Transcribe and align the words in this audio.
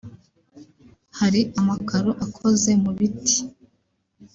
Hari 1.19 1.41
amakaro 1.59 2.11
akoze 2.25 2.71
mu 2.83 2.91
biti 2.97 3.37